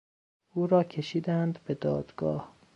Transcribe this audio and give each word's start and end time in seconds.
او 0.53 0.67
را 0.67 0.83
کشیدند 0.83 1.59
به 1.65 1.73
دادگاه. 1.73 2.53